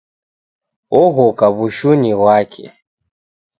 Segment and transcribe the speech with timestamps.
[1.01, 2.65] Oghoka w'ushunyi ghwake.